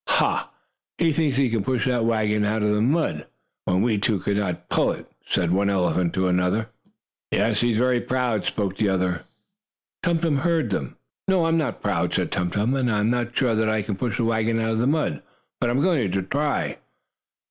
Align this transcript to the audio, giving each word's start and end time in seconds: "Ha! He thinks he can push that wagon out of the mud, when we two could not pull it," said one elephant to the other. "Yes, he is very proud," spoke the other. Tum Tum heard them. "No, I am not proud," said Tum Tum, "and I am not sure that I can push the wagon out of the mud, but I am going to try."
"Ha! 0.07 0.49
He 0.97 1.13
thinks 1.13 1.37
he 1.37 1.47
can 1.51 1.63
push 1.63 1.85
that 1.85 2.05
wagon 2.05 2.43
out 2.43 2.63
of 2.63 2.71
the 2.73 2.81
mud, 2.81 3.27
when 3.65 3.83
we 3.83 3.99
two 3.99 4.17
could 4.17 4.37
not 4.37 4.67
pull 4.67 4.91
it," 4.93 5.05
said 5.27 5.51
one 5.51 5.69
elephant 5.69 6.13
to 6.15 6.21
the 6.31 6.41
other. 6.43 6.69
"Yes, 7.29 7.61
he 7.61 7.73
is 7.73 7.77
very 7.77 8.01
proud," 8.01 8.43
spoke 8.43 8.77
the 8.77 8.89
other. 8.89 9.25
Tum 10.01 10.17
Tum 10.17 10.37
heard 10.37 10.71
them. 10.71 10.97
"No, 11.27 11.45
I 11.45 11.49
am 11.49 11.57
not 11.59 11.83
proud," 11.83 12.15
said 12.15 12.31
Tum 12.31 12.49
Tum, 12.49 12.73
"and 12.73 12.91
I 12.91 13.01
am 13.01 13.11
not 13.11 13.37
sure 13.37 13.53
that 13.53 13.69
I 13.69 13.83
can 13.83 13.95
push 13.95 14.17
the 14.17 14.25
wagon 14.25 14.59
out 14.59 14.71
of 14.71 14.79
the 14.79 14.87
mud, 14.87 15.21
but 15.59 15.69
I 15.69 15.71
am 15.71 15.81
going 15.81 16.11
to 16.11 16.21
try." 16.23 16.79